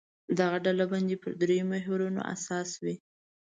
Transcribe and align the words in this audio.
دغه 0.39 0.57
ډلبندي 0.65 1.15
پر 1.21 1.31
درېیو 1.41 1.69
محورونو 1.71 2.21
اساس 2.35 2.69
وي. 2.83 2.95